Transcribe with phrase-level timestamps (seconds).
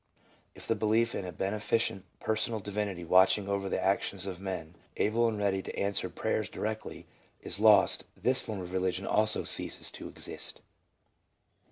[0.55, 4.73] If the belief in a bene ficent personal divinity watching over the actions of men,
[4.97, 7.05] able and ready to answer prayers directly,
[7.43, 10.61] is lost, this form of religion also ceases to exist.